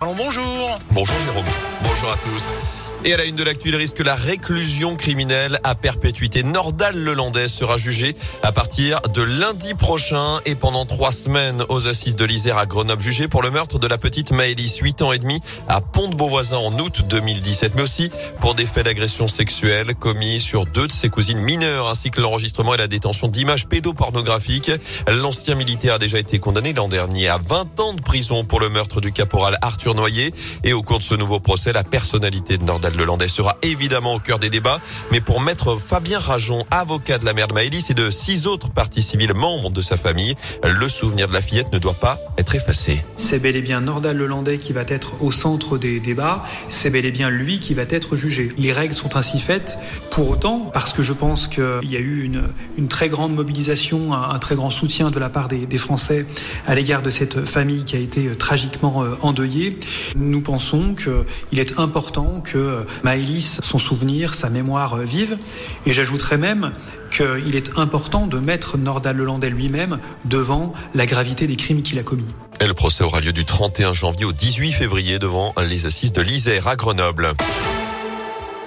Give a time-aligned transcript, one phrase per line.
[0.00, 0.78] bonjour.
[0.92, 1.44] Bonjour Jérôme.
[1.82, 2.79] Bonjour à tous.
[3.02, 6.42] Et à la une de l'actu, il risque la réclusion criminelle à perpétuité.
[6.42, 12.14] Nordal Lelandais sera jugé à partir de lundi prochain et pendant trois semaines aux assises
[12.14, 15.18] de l'Isère à Grenoble, jugé pour le meurtre de la petite Maëlys, 8 ans et
[15.18, 20.66] demi, à Pont-de-Beauvoisin en août 2017, mais aussi pour des faits d'agression sexuelle commis sur
[20.66, 24.72] deux de ses cousines mineures, ainsi que l'enregistrement et la détention d'images pédopornographiques.
[25.08, 28.68] L'ancien militaire a déjà été condamné l'an dernier à 20 ans de prison pour le
[28.68, 30.34] meurtre du caporal Arthur Noyer.
[30.64, 34.14] Et au cours de ce nouveau procès, la personnalité de Nordal le Landais sera évidemment
[34.14, 34.80] au cœur des débats.
[35.12, 38.70] Mais pour maître Fabien Rajon, avocat de la mère de Maëlys et de six autres
[38.70, 42.54] parties civiles membres de sa famille, le souvenir de la fillette ne doit pas être
[42.54, 43.04] effacé.
[43.16, 46.44] C'est bel et bien Nordal Lelandais qui va être au centre des débats.
[46.68, 48.52] C'est bel et bien lui qui va être jugé.
[48.58, 49.78] Les règles sont ainsi faites.
[50.10, 54.38] Pour autant, parce que je pense qu'il y a eu une, très grande mobilisation, un,
[54.38, 56.26] très grand soutien de la part des, des Français
[56.66, 59.78] à l'égard de cette famille qui a été tragiquement euh, endeuillée,
[60.16, 65.38] nous pensons qu'il est important que Maëlys, son souvenir, sa mémoire vive.
[65.86, 66.72] Et j'ajouterais même
[67.10, 72.02] qu'il est important de mettre Nordal Lelandais lui-même devant la gravité des crimes qu'il a
[72.02, 72.24] commis.
[72.60, 76.20] Et le procès aura lieu du 31 janvier au 18 février devant les assises de
[76.20, 77.32] l'Isère à Grenoble.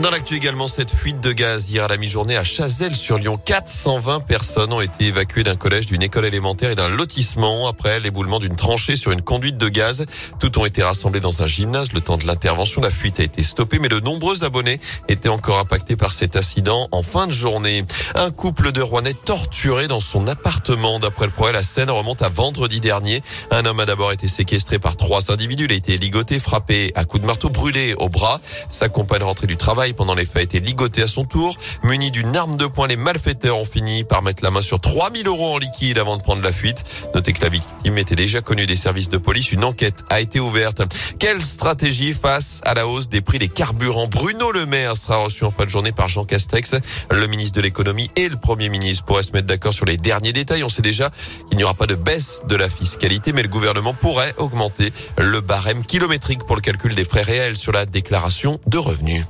[0.00, 3.36] Dans l'actu également, cette fuite de gaz hier à la mi-journée à Chazelles-sur-Lyon.
[3.44, 8.38] 420 personnes ont été évacuées d'un collège, d'une école élémentaire et d'un lotissement après l'éboulement
[8.38, 10.06] d'une tranchée sur une conduite de gaz.
[10.38, 11.92] Toutes ont été rassemblées dans un gymnase.
[11.92, 15.58] Le temps de l'intervention, la fuite a été stoppée, mais de nombreux abonnés étaient encore
[15.58, 17.84] impactés par cet accident en fin de journée.
[18.14, 21.00] Un couple de Rouennais torturé dans son appartement.
[21.00, 23.20] D'après le progrès, la scène remonte à vendredi dernier.
[23.50, 25.64] Un homme a d'abord été séquestré par trois individus.
[25.64, 28.40] Il a été ligoté, frappé à coups de marteau, brûlé au bras.
[28.70, 31.56] Sa compagne rentrée du travail pendant les a été ligoté à son tour.
[31.82, 35.26] Muni d'une arme de poing, les malfaiteurs ont fini par mettre la main sur 3000
[35.26, 36.84] euros en liquide avant de prendre la fuite.
[37.14, 39.52] Notez que la victime était déjà connue des services de police.
[39.52, 40.82] Une enquête a été ouverte.
[41.18, 44.06] Quelle stratégie face à la hausse des prix des carburants?
[44.06, 46.76] Bruno Le Maire sera reçu en fin de journée par Jean Castex,
[47.10, 50.32] le ministre de l'économie et le premier ministre pourraient se mettre d'accord sur les derniers
[50.32, 50.64] détails.
[50.64, 51.10] On sait déjà
[51.48, 55.40] qu'il n'y aura pas de baisse de la fiscalité, mais le gouvernement pourrait augmenter le
[55.40, 59.24] barème kilométrique pour le calcul des frais réels sur la déclaration de revenus.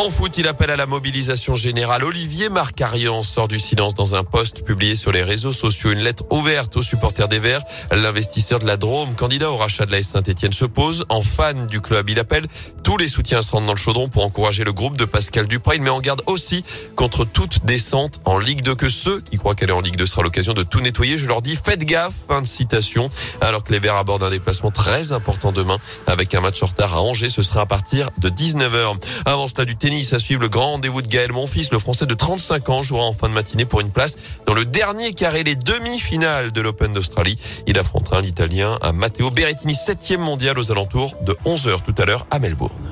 [0.00, 2.04] En foot, il appelle à la mobilisation générale.
[2.04, 5.90] Olivier Marcarian sort du silence dans un post publié sur les réseaux sociaux.
[5.90, 7.60] Une lettre ouverte aux supporters des Verts.
[7.92, 11.82] L'investisseur de la Drôme, candidat au rachat de la Saint-Etienne, se pose en fan du
[11.82, 12.08] club.
[12.08, 12.46] Il appelle
[12.82, 15.46] tous les soutiens à se rendre dans le chaudron pour encourager le groupe de Pascal
[15.46, 15.74] Duprat.
[15.74, 16.64] Il met en garde aussi
[16.96, 20.06] contre toute descente en Ligue 2 que ceux qui croient qu'elle est en Ligue 2
[20.06, 21.18] sera l'occasion de tout nettoyer.
[21.18, 22.14] Je leur dis faites gaffe.
[22.26, 23.10] Fin de citation.
[23.42, 26.94] Alors que les Verts abordent un déplacement très important demain avec un match en retard
[26.94, 27.28] à Angers.
[27.28, 28.96] Ce sera à partir de 19h.
[29.26, 31.68] Avant cela du tennis à suivre le grand rendez-vous de Gaël Monfils.
[31.72, 34.64] Le Français de 35 ans jouera en fin de matinée pour une place dans le
[34.64, 37.36] dernier carré, les demi-finales de l'Open d'Australie.
[37.66, 42.38] Il affrontera l'Italien Matteo Berrettini, septième mondial aux alentours de 11h tout à l'heure à
[42.38, 42.89] Melbourne.